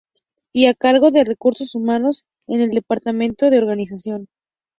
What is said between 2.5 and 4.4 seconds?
el Departamento de Organización.